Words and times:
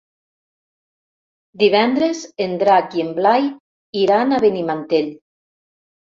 Divendres 1.63 2.21
en 2.47 2.57
Drac 2.65 2.97
i 3.01 3.05
en 3.05 3.13
Blai 3.21 3.47
iran 4.07 4.35
a 4.35 4.43
Benimantell. 4.49 5.15